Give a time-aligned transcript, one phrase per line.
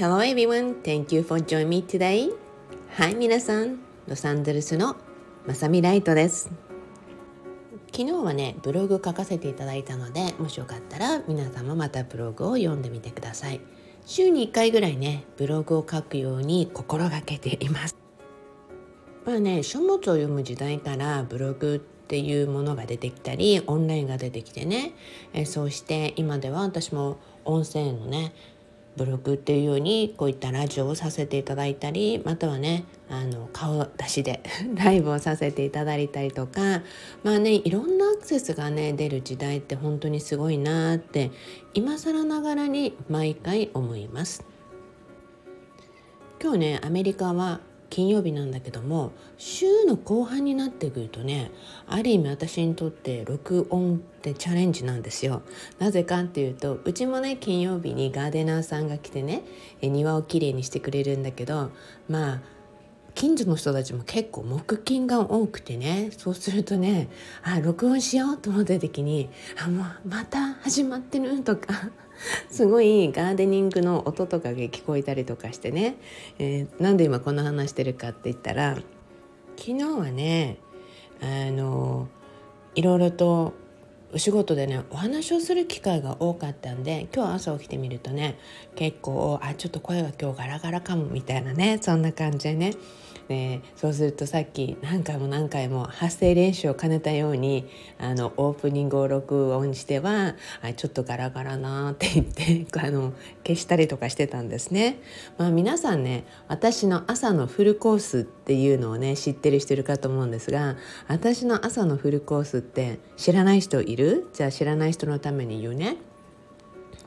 [0.00, 2.30] Hello everyone, thank you for joining me today.
[2.88, 4.96] はい、皆さん、ロサンゼルスの
[5.46, 6.50] まさみライトです。
[7.92, 13.60] 昨日はね、ブログ書かせていただいたので、もしよかったら皆さんもまたブログを読んでみてください。
[14.06, 17.94] 週に1回ぐらいね、ブログを書くように心がけています。
[19.26, 24.94] まあね、書物を読む時代からブログっていうものが出てきたりオンラインが出てきてね、
[25.34, 28.32] えそうして今では私も音声のね
[28.96, 34.42] ブログっていうようにこういったラジオをさせていただいたりまたはねあの顔出しで
[34.74, 36.82] ライブをさせていただいたりとか
[37.22, 41.30] まあねいろんなアクセスがね出る時代って本当にすごいなって
[41.74, 44.44] 今更ながらに毎回思います。
[46.42, 51.50] 今日ねアメリカは金曜日なんだけども週の後半になってくるとね
[51.86, 55.42] ある意味私にとって録音ってチャレンジなんですよ。
[55.78, 59.42] なぜかっていうとうちもね金曜日にガーデナーさんが来てね
[59.82, 61.70] 庭をきれいにしてくれるんだけど
[62.08, 62.40] まあ
[63.14, 67.08] 近所の人たちも結構木金が多くてねそうするとね
[67.42, 69.28] あ録音しようと思った時に
[69.62, 71.90] あもうまた始まってるとか。
[72.50, 75.96] すごいガーデニングの音とかが聞こえたりとかしてね、
[76.38, 78.76] えー、なんで今この話してるかって言ったら
[79.56, 80.58] 昨日はね
[81.20, 82.08] あの
[82.74, 83.52] いろいろと
[84.12, 88.38] お仕事でねお話をする機会が多かったんで今日朝起きてみるとね
[88.74, 92.74] 結構あちょっと声が今日ガラガラかもみたいなねそんな感じでね
[93.30, 103.12] でそうするとさっき何回も何回も発声練習を兼ねたようにあのオープニングを録音してはあちょっとガラガラなって言って あの
[103.46, 104.98] 消したりとかしてたんですね。
[105.38, 110.74] まあ、皆さんね私の朝のフルコースっていうのをね知ってる人いるかと思うんですが
[111.06, 114.26] 私の朝のフルコースって知らない人いる？
[114.32, 115.98] じゃあ知らない人のために言うね。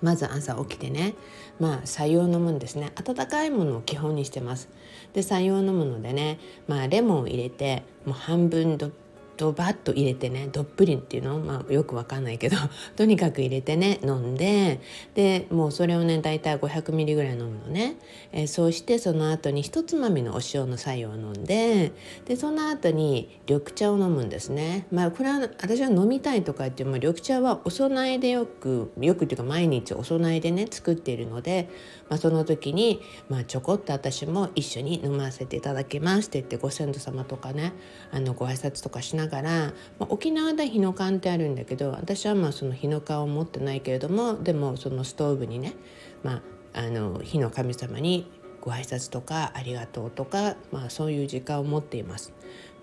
[0.03, 1.16] まず朝起きてね
[1.59, 4.69] まあ採用飲むんですね温かいものを基本にしてます
[5.13, 8.91] で採用飲むのでねまあレモンを入れてもう半分ド
[9.38, 12.57] ドバッと入れてねどっぷりっていうの、まあ、よくわかんないけど
[12.96, 14.79] とにかく入れてね飲んで
[15.16, 17.96] でもうそれをね大体 500ml ぐらい飲むのね、
[18.31, 21.91] えー、そうしてその後に一つまみのお塩の作用を飲んで
[22.25, 24.85] でその後に緑茶を飲むんですね。
[24.91, 31.69] まあこれは私は飲みたいとか言っても緑茶はお供えでよくよくっていうか毎日お供えでね作っているので、
[32.13, 37.74] まあ、その時に、まあ、ちょこっと私も一緒に飲ませていただきますって言ってご先祖様とかね
[38.12, 45.74] あのご挨拶とかしながら、まあ、沖縄で日の缶ってあるんだけど私はまあその日の缶を持ってないけれどもでもそのストーブにね、
[46.22, 46.44] ま
[46.74, 48.31] あ、あの火の神様に
[48.62, 52.31] ご挨拶とかありがとうとか、まあ、そういう時間を持っています。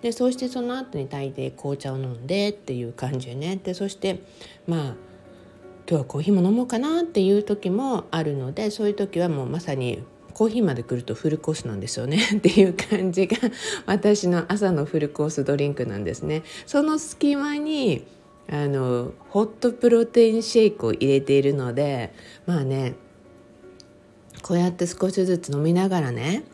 [0.01, 4.23] でそうしてその後に大抵紅茶を飲んでっていう感じでねでそして
[4.67, 5.10] まあ
[5.91, 10.01] 今日はコーヒーも飲もうかなっていう時もあるのでそういう時はもうまさに
[10.33, 13.35] コーヒーまで来るとフルコースなんですよね っていう感じが
[13.85, 16.43] 私の朝のフルコースドリンクなんですね。
[16.65, 18.05] その隙間に
[18.49, 22.13] あのホットプロテインシェイクを入れているので
[22.45, 22.93] まあね
[24.41, 26.45] こうやって少しずつ飲みながらね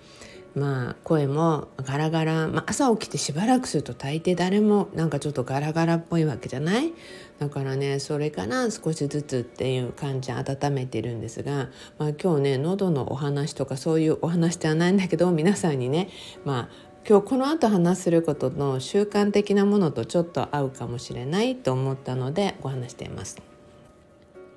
[0.58, 6.94] まあ声もガラガラ、まあ、朝起きてしばらくすると大抵誰もなんかちょっとガラガラっぽいわけじゃない？
[7.38, 11.70] だからねそれから少しずつっていう感じ温めてるんですが、
[12.00, 16.10] まあ、今日ね喉のお話とかそういうお話ではないんだけど皆さんにね
[16.44, 23.38] まあ今日この後話することの習慣的なものとちょっと合うかもしれないと思ったのでご話しています。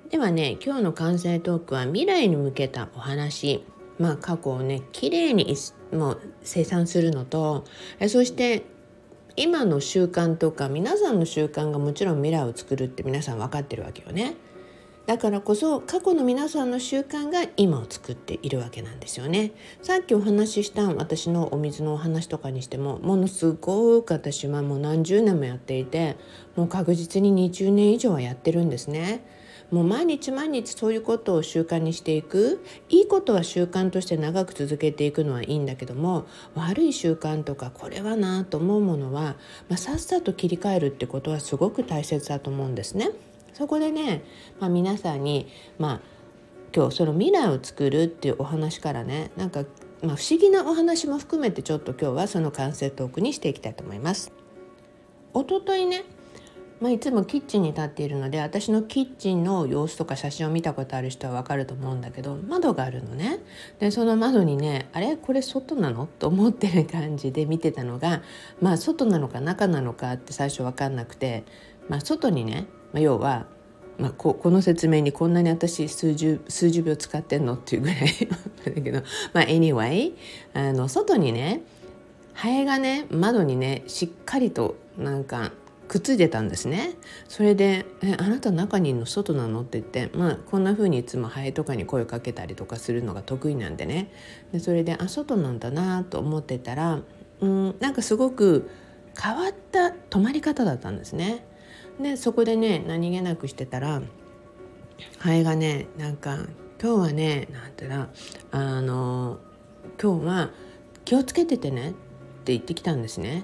[0.09, 3.63] ではね今日の完成トークは未来に向けたお話。
[4.01, 5.55] まあ、過去をねきれいに
[5.93, 7.65] もう生産するのと
[7.99, 8.63] えそして
[9.35, 14.35] 今の習慣とか皆さんの習慣がもちろん未来を作るって皆さん分かってるわけよね。
[15.05, 19.51] だからこそ過去の皆さんの習慣が今を作っているわけなんですよね。
[19.81, 26.17] さっきお話しした私のお水のお話とかにしてもものすごく私はもう何十年もやっていて
[26.55, 29.25] もう確実に20年以上はやってるんですね。
[29.71, 36.25] もう毎日毎日そういうことを習慣にしていくいいことは習慣として長く続けていくのはいいんだけども
[36.55, 39.37] 悪い習慣とかこれはなと思うものは、
[39.69, 43.11] まあ、さっさと切り替えるってことはすごく大切だと思うんですね。
[43.53, 44.23] そこでね、
[44.59, 45.47] まあ、皆さんに、
[45.77, 46.01] まあ、
[46.75, 49.63] 今日その未来を作るっていうお話からねなんか、
[50.03, 54.31] まあ、不思議なお話も含めてちょっと今日はその完成トークにしていきたいと思います。
[55.33, 56.03] おとといね
[56.81, 63.37] まあ、いつもキッチンに立っているので私のキッチンの様子とか写真を見たことある人は分かると思うんだけど窓があるのね。
[63.79, 65.15] でその窓にねあれ？
[65.15, 66.07] これ外なの？
[66.07, 68.23] と思ってる感じで見てたのが
[68.59, 71.43] まあ外なのか中なのかって最初分かんなくて、
[71.87, 73.45] まあ、外にね、まあ、要は
[73.99, 77.99] まあ、ここの説明にこんなに私数十数十秒使ってんのっていうぐらい
[78.65, 80.13] だけどまあ anyway
[80.55, 81.61] あの外にね
[82.33, 85.51] ハエがね窓にねしっかりとなんか
[85.91, 86.91] くっついてたんですね
[87.27, 94.09] それで「えあなた中にいるの外なの?」って言ってまあこんな風にいつもハエとかに声をかけたりとかするのが得意なんでね
[94.53, 97.01] でそれであ外なんだなと思ってたら
[97.41, 98.69] うんなんかすごく
[99.21, 101.45] 変わった泊まり方だったんですね。
[101.99, 104.01] でそこでね何気なくしてたら
[105.17, 106.37] ハエがねなんか
[106.81, 108.07] 「今日はね」なんてな
[108.51, 109.39] あの
[110.01, 110.51] 「今日は
[111.03, 113.43] 気をつけててね」って言ってきたんですね。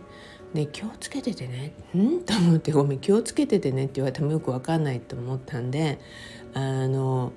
[0.53, 1.73] で気をつけててね。
[1.95, 2.21] ん？
[2.21, 3.85] と思ってごめん気をつけててね。
[3.85, 5.99] って言われてもよく分かんないと思ったんで
[6.53, 7.33] あの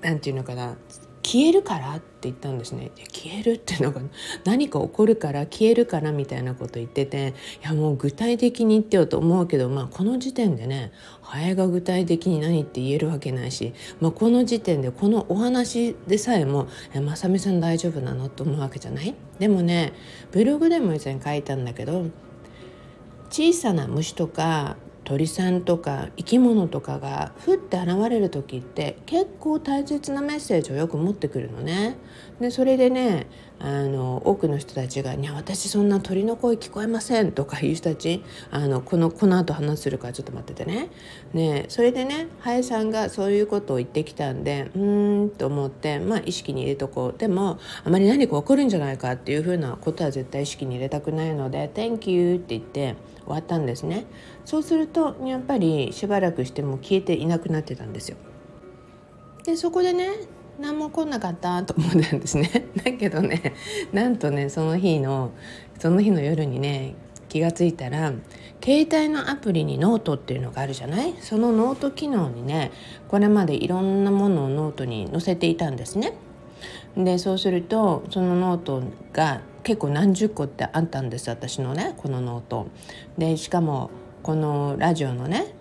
[0.00, 0.76] なんていうのかな。
[1.24, 4.00] 消えるからって言ったんですね消えるっていうのが
[4.44, 19.14] 何か起こるから消えるからみたいなこと言ってていやもう具体的に言ってよと思うけどまあこの時点でねハエが具体的に何って言えるわけないし、まあ、この時点でこのお話でさえも「えまさみさん大丈夫なの?」と思うわけじゃない？
[19.38, 19.92] でもね
[20.32, 22.06] ブログでも以前書いたんだけど
[23.30, 31.96] 小さな虫とか鳥さんとか生き物とかがふって現れる時って結構大切なメッセージをよく持ってくるのね。
[32.42, 33.28] でそれでね
[33.60, 40.88] あの多くの人たちが「いや私そんな鳥の声聞こえません」とかいう人たちあのこのこの後話するからちょっと待っててね。
[41.32, 54.06] ねそれでねハエさんがそういうことを言ってきたんでうーんと思ってまあ意識に入れとこうでもあまり何か起こるんじゃないかっていうふうなことは絶対意識に入れたくないので「Thank you」って言って終わったんですね。
[54.44, 58.16] そうするとやっぱりしばらくしても消えていなくなってたんですよ。
[59.44, 60.08] でそこでね
[60.60, 62.50] 何も来なかったと思ったんですね
[62.84, 63.54] だけどね
[63.92, 65.30] なんとねその日の
[65.78, 66.94] その日の夜にね
[67.28, 68.12] 気が付いたら
[68.62, 71.14] 携帯のアプリにノートっていうのがあるじゃない？
[71.20, 72.70] そのノート機能にね
[73.08, 76.12] これまでいろんなものをノートに載せていたんですね。
[76.96, 78.82] でそうするとそのノート
[79.14, 82.66] が結構何十個ってあったんです私のねこのノート。
[83.16, 83.90] でしかも
[84.22, 85.54] このラジオのね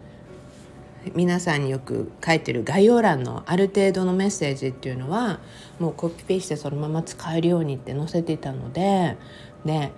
[1.16, 5.40] 皆さんによく書いてる概要欄のある程度のメッセージっていうのは
[5.80, 9.18] もうコピペしてそのまま使えるようにって載せていたので
[9.66, 9.92] で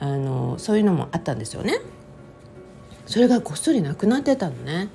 [0.00, 1.78] あのそういうのもあったんですよね。
[3.06, 4.88] それがごっそりなくなってたのね。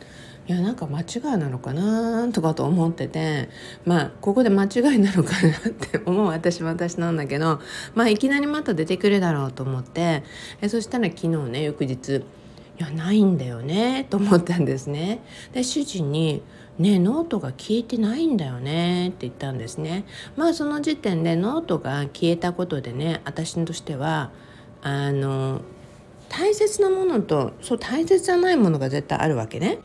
[0.47, 3.49] いやなんか間違いなのかなとかと思ってて
[3.85, 7.59] まあここで間違いなのかなって思う私は私なんだけど
[7.93, 10.23] まあいきなりまた出てくるだろうと思って
[10.61, 12.23] えそしたら昨日ね翌日
[12.79, 15.19] いやないんだよねと思ったんですね。
[15.51, 16.41] で主人に
[16.77, 20.05] ねノートが消えてないんだよねって言ったんですね。
[20.37, 24.31] まあその時点でノートが消えたことでね私としては
[24.81, 25.61] あの
[26.29, 29.79] 大切なものとそう大切じゃないものが絶対あるわけね。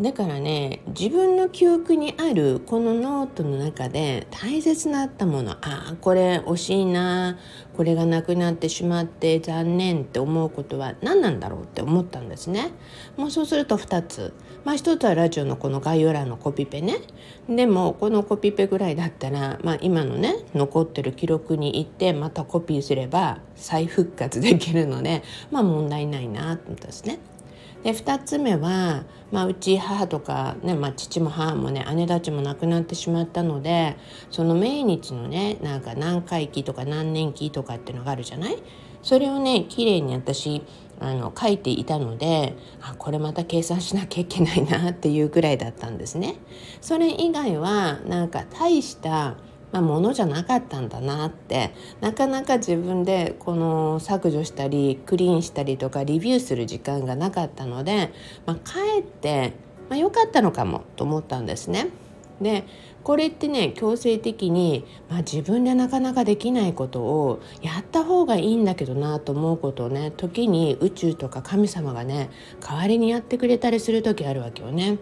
[0.00, 7.38] だからね自分の記憶にあるこのノートの中で大切なったものああこれ惜しいな
[7.76, 12.72] これがなくなってしまって残念って思うことは何なんだろうって思ったんですね。
[13.18, 14.32] もうそうすると2つ。
[14.64, 17.00] まあ1つはラジオのこの概要欄のコピペね。
[17.48, 27.18] でもこのコピペぐらいだったら、まあ、今のね残ってる記録に行ってまたコピーすれば再復活できるのでまあ問題ないなと思ったんですね。
[27.82, 33.96] で2つ目は、まあ、うち母とか、ねまあ、父も母もね姉たちも亡くなってしまったので
[34.30, 38.62] その命日のねなんか何回忌とか何年期とかっていうのがあるじゃない？
[39.02, 40.62] それをね綺麗に私
[40.98, 46.36] あの書いていたのであこれまた計算しなきゃいけないなっていうぐらいだったんですね。
[46.80, 49.36] それ以外はなんか大した
[49.72, 58.12] まあ、ものじゃなかったんだなってなかなか自分でこの削除したりクリーンしたりとかリビューする時間がなかったので、
[58.46, 59.54] まあ、かえって、
[59.88, 61.88] まあ、良かったのかもと思ったんですね。
[62.40, 62.64] で
[63.02, 72.30] これってね強制的に、まあ、自分でなかなかできないことをやった方がいいんだけどなと思うことをね時に宇宙とか神様がね
[72.60, 74.98] 代わりにやってくれたりする時あるわけよね。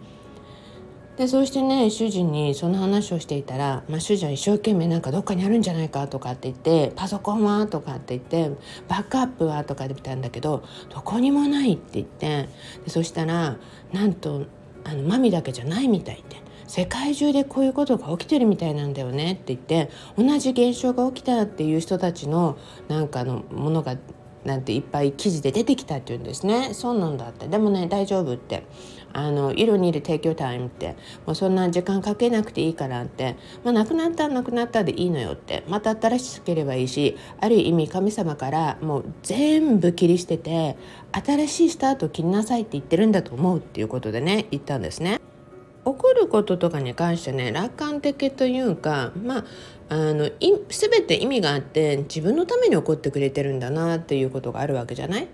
[1.16, 8.56] でそしてね主人にその話をしていたら、まあ、主人は一生懸命なんかどっかにあるんじゃないかとかって言ってパソコンはとかって言って
[8.88, 12.49] バックアップはとかで見たんだけどどこにもないって言って
[12.85, 13.56] でそしたら
[13.92, 14.47] なんと
[14.83, 23.97] あのマミだけじゃないみたいって世界中でこういうことが起きてるみたいなんだよねって言って同じ現象が起きたっていう人たちのなんかのものが
[24.44, 26.75] なんていっぱい記事で出てきたって言うんですね。
[26.75, 27.49] そうなんだって。
[27.49, 28.64] でもね大丈夫って。
[29.14, 40.76] あの「You don't need to take your time」ってもうそんな時間かけなくていいからって、まあ、なくなったなくなったでいいのよってまた新しければいいしある意味神様からもう全部切り捨てて
[41.12, 45.21] 新しいスタートを切りなさいって言ってるんだと思うっていうことでね言ったんですね。
[45.87, 49.44] 起こることとかに関してね楽観的というかまあ
[49.90, 55.28] あの全て意味があって自分のために起こってくれてるんだなっていうことがあるわけじゃない？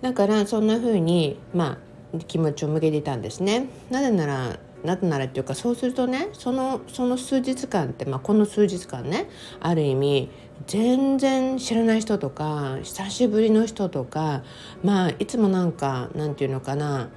[0.00, 1.78] だからそんな風にまあ
[2.26, 3.66] 気持ちを向けていたんですね。
[3.90, 9.28] なぜならなぜならっていうかそうするとねそのその数日間って、まあ、この数日間ね
[9.60, 10.28] ある意味
[10.66, 14.42] 全然知らない人とか久しぶりの人とか
[14.82, 17.08] まあいつもなんかなんていうのかな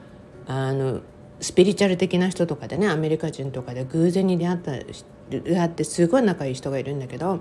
[0.48, 1.02] あの
[1.42, 4.72] スピリチュアル的な人とかでねアメリカ人とかで偶然に出会った
[5.30, 7.40] 出会ってすごい仲いい人がいるんだけど、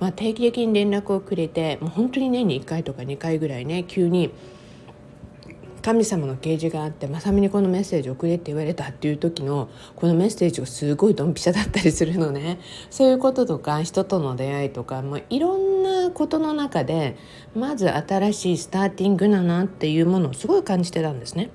[0.00, 4.32] まあ、定期的に連絡をくれてもう本当に年に1回とか2回ぐらいね急に
[5.82, 17.16] 神様の啓示があってまさみにこのメッセージ送れって言われたっていう時のこのメッセージがすごいドンピシャだったりするのねそういうこととか人との出会いとかもいろんなことの中で
[17.54, 21.50] まず新しいスターティングだなっていうものをすごい感じてたんですね。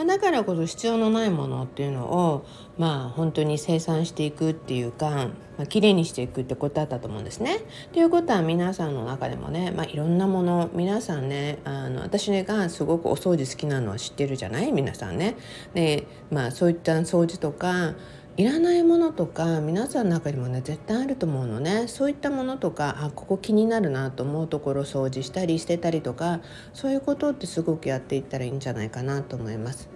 [0.00, 2.46] まあ、だからこそ必要のないものっていうのを
[2.78, 5.28] まあ本当に生産していくっていうか、
[5.58, 7.58] まあ、きれいにしていくってことだったと思うんですね。
[7.92, 14.72] ということは皆さんの中でもね、まあ、いろんなもの皆さんねあの私がすごくお掃除好きなのは知ってるじゃない？
[14.72, 15.36] 皆さんね。
[15.74, 17.94] でまあそういった掃除とか
[18.36, 26.40] いらないものとか皆さんの中にもね絶対あると思うのねそういったものとかあここ気になるなと思うところ掃除したりしてたりとか
[26.72, 29.88] そういうことってすごくやっていったらいいんじゃないかなと思います。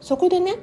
[0.00, 0.56] そこでね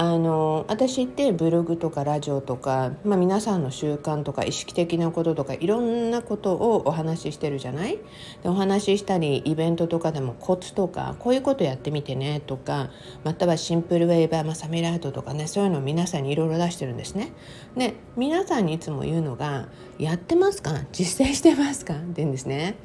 [0.00, 7.98] あの私ってブログとかラジオとか、まあ、皆さんの習慣とか意識的なこととかいろんなことをお話ししてるじゃない？
[8.44, 12.90] でお話ししたりイベントとかでもコツとかこういうことやってみてねとか
[13.24, 17.32] またはシンプルウェーバーマサミラートとかねそういうのを皆さんにいろいろ出してるんですね。
[17.76, 19.66] で皆さんにいつも言うのが
[19.98, 20.84] 「やってますか？
[20.92, 22.76] 実践してますか?」って言うんですね。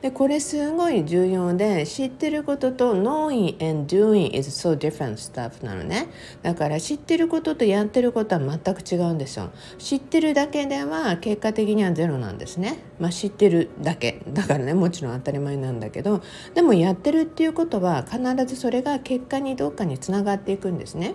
[0.00, 6.08] でこれすごい重要で知ってることと knowing and doing is so different stuff なのね。
[6.42, 9.50] だから知ってることとやってることは全く違うんですよ。
[9.78, 12.78] 知ってるだけでは結果的にはゼロなんですね。
[12.98, 14.22] まあ知ってるだけ。
[14.28, 16.22] だからねもちろん当たり前なんだけど。
[16.54, 21.14] でもやってるっていうことは必ずそれが結果にどっかにつながっていくんですね。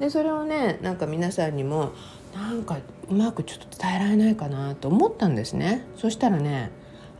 [0.00, 1.92] でそれをねなんか皆さんにも
[2.34, 2.78] なんか
[3.10, 5.84] うまくちょっと伝えられないかなと思ったんですね。
[5.96, 6.70] そしたらね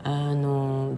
[0.04, 0.96] あの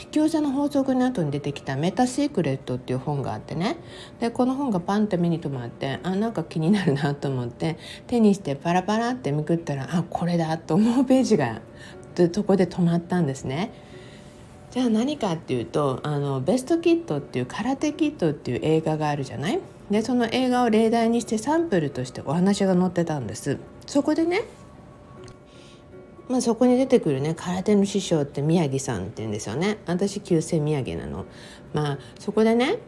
[0.00, 3.76] 引き寄せの法則の後に出てきた「メタシークレット」っていう本があってね。
[4.20, 7.76] でこの本がパンって目に留まってあなんか気になるなと思って
[8.06, 11.60] 手にしてパラパラってめくったらあこれだと思うページが
[12.32, 13.72] そこで止まったんですね。
[14.70, 19.58] じゃあ何かっていうとあのベストキットっていう空手キットっていう映画があるじゃない？
[19.90, 23.58] でその映画を例題にしてサンプルとしてお話が載ってたんです。
[23.86, 24.42] そこでね
[26.28, 31.24] まあ、そこに出てくるね空手の師匠って宮城さんって言うんですよね私旧姓宮城なの。
[31.72, 32.78] まあそこでね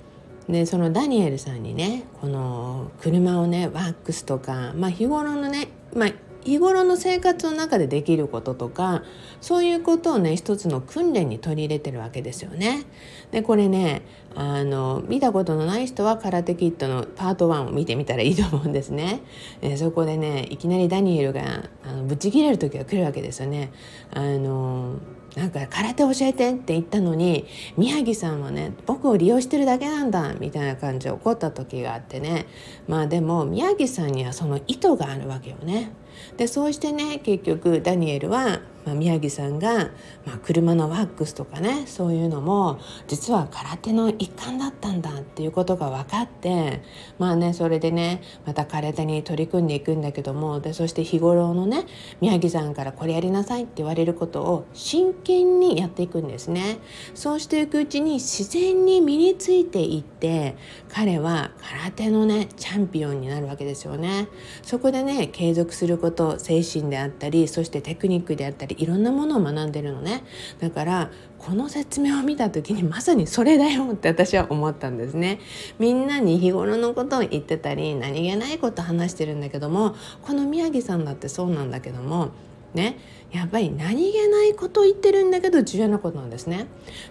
[0.48, 6.10] でそのダニエルさんにねこの車をねワックスとか、まあ、日頃のね、まあ、
[6.44, 9.02] 日頃の生活の中でできることとか
[9.40, 12.84] そういうことをね一つの訓練に取り入れてるわけですよね。
[13.30, 14.02] でこれね
[14.34, 19.20] あの見たことのない人は空手キットのパート1を見てみたらいいと思うんですね。
[19.62, 23.72] えそこでねいきなりダニエルがあのぶち切れる時が来るわけですよね。
[24.12, 24.96] あの
[25.36, 32.46] なんか空手教えてって言ったのに宮城さんはね僕を利用してるだけなんだみたいな感じで怒った時があってね
[32.88, 35.92] まあでも宮城さんにはその意図があるわけよね。
[36.36, 39.90] でそうしてね結局ダニエルはまあ、宮城さんが、
[40.24, 46.82] まあ、車のワックスとかねそういうのも実は空手の一環だったんだっていうことが分かって
[47.18, 51.84] まあねそれでねまた空手に取り組んでいくんだけどもでそして日頃のね
[52.20, 56.78] 宮城さんからこれやりなさいって言われることを真剣にやっていくんですね。
[57.14, 60.56] そうしていくうちに自然に身についていって
[60.88, 64.28] 彼は空手のねチャンピオンになるわけですよね。
[64.62, 70.24] そこでね継続すること精神であったりそしてテクニックであったりいろんなものを学んでるのね
[70.58, 75.40] だからこの説明を見た時にまさにそれだよって私は思ったんですね
[75.78, 82.30] みんなに日頃のことを言ってたり何気ないこと話してるんだけどもこの宮城さんだってそうなんだけども
[82.74, 82.98] ね
[83.32, 86.66] やっぱり何気ないこと言ってるんだけど重要なことなんですね。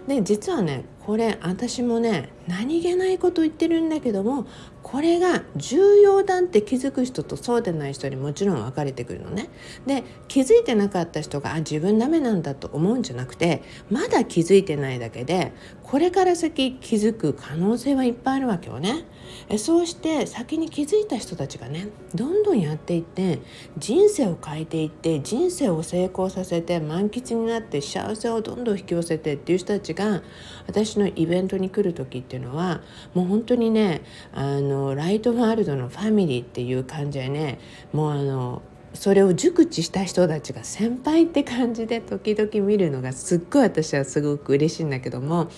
[0.06, 4.46] で実はねこれ私もね何気ないこと言ってるんだけども
[4.82, 9.48] これが重要だって気づく人とそうでない人にもちろん分かれてくるのね。
[9.86, 19.04] で気づいてなかった人があ自分ダメなんだと思うんじゃなくてまだ気づいてないだけでこれから先気づく可能性はいっぱいあるわけよね。
[19.48, 23.40] えそうして先に気づいた人たちがねどんどんやっていって
[23.78, 30.22] 人生を変えていって人生を成功させて満喫になって幸せをどんどん引き寄せてっていう人たちが
[30.66, 32.80] 私のイベントに来る時っていうのは
[33.14, 37.58] もう本当にねあのライトワールドのファミリーっていう感じでね
[37.92, 38.62] もうあの
[38.92, 45.48] それを熟知した人たちが先輩って感じで時々見るのがすっごい私はすごく嬉しいんだけども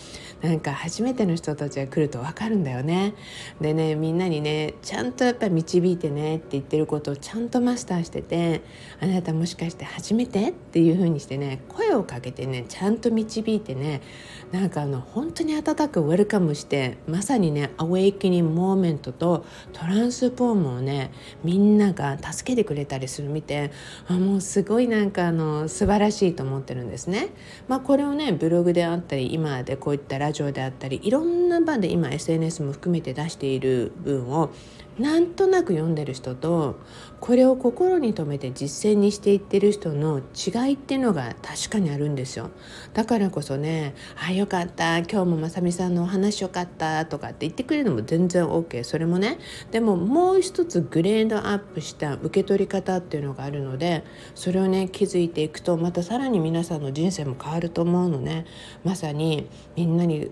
[0.43, 3.15] なんか初めての人たちが来ると分かるんだよね。
[3.61, 8.63] でねみんなにねちゃんとやっぱ導いてねって言ってることをちゃんとマスターしてて
[9.01, 10.49] あなたもしかして初めて？
[10.51, 14.03] っていう風にしてね声をかけてねちゃんと導いてね
[14.51, 21.13] なんかあの本当に温かくウェルカムしてまさにねアウェイキニングモーメントとトランスフォームをね
[21.45, 23.71] みんなが助けてくれたりする見て
[24.09, 27.29] あもうすごいなんかあの素晴らしいと思ってるんですね。
[27.69, 34.51] まあ、これをねブログであったり今でこういったラジオであったりいろんな場で今 SNS も含めて出している分を
[34.99, 36.79] なんとなく読んでる人と
[37.19, 42.51] これを心に留めて実践にしていってる人の違いっていうのが確かにあるんですよ
[42.93, 49.39] だからこそね「あよかった今日もまさみさんのお話よかった」とかって言ってくれるのも全然 OK それもね
[49.71, 54.05] でももう一つグレードアップした受け取り方っていうのがあるので
[54.35, 58.47] それをね気づいていくとまたさらに皆さんの人生も変わると思うのね。
[58.85, 60.31] まさにみんなに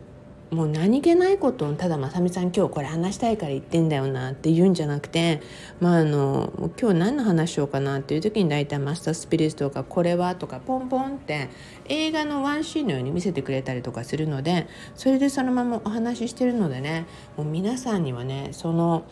[0.51, 5.43] もう何気ないことをただまさみさん今日これ話したいから言ってんだよなって言うんじゃなくて
[5.79, 11.51] まああの今日何の話しようかなっていう時に大体マスタースピリッツとかこれはとかポンポンって
[11.85, 17.07] 映画のワンシーンのように見せてくれたりとかするのでそれでそのままお話ししてるのでね
[17.37, 19.05] もう皆さんにはねその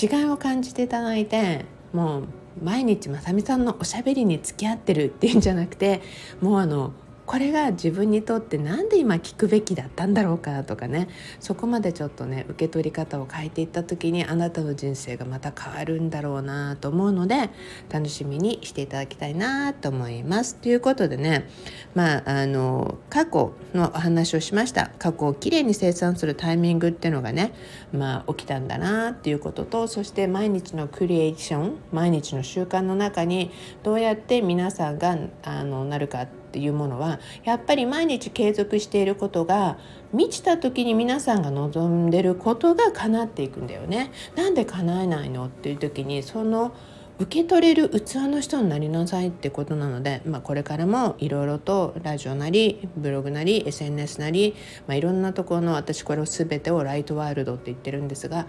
[0.00, 2.24] 違いを感じていただいてもう
[2.62, 6.00] 毎日まさみさんのおしゃべりに付き合ってるっていうんじゃなくて
[6.40, 6.92] もうあの
[7.28, 11.08] これが自分にとって何で今聞くべきだったんだろうかとかね
[11.40, 17.50] そこまでちょっとね受け取り方を変えていった時にあなたの人生がまた変わるんだろうなと思うので
[17.90, 20.54] 楽しみにしていただきたいなと思います。
[20.54, 21.46] ということでね
[21.94, 27.52] まああの過去のお話をしました過去をきれいに生産するタイミングっていうのがね
[27.92, 33.50] まあ起きたんだなっていうこととそして毎日のクリエーション毎日の習慣の中に
[33.82, 39.78] どうやって皆さんがあのなるかってっていうものはやっぱり毎日継続していることが
[40.12, 44.10] 満ちた時に皆さんが望んでることが叶っていくんだよね。
[44.34, 46.72] なんで叶えないのっていう時にその
[47.18, 54.54] 受け取れる器の人になりなさいってことなので、まあ、これからもいろいろとラジオなりブログなり SNS なり、
[54.86, 58.46] まあ、いろんなところの私これを全てをライトワールドって言ってるんですが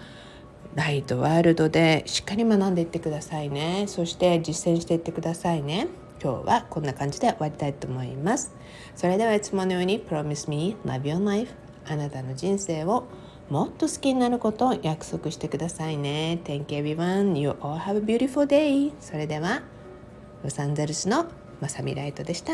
[0.75, 5.88] ライトワールドでしっかり学んでいってくださいねそして実践していってくださいね。
[6.21, 8.53] 今日はこんな感じで終わりたいと思います。
[8.95, 11.53] それではいつものように Promise me love your life
[11.88, 13.05] あなたの人生を
[13.49, 16.39] もっと好きになることを約束してくださいね。
[16.43, 17.38] Thank you everyone.
[17.38, 18.91] You all have a beautiful day.
[18.99, 19.62] それでは
[20.43, 21.25] ロサンゼルスの
[21.60, 22.53] まさみライトでした。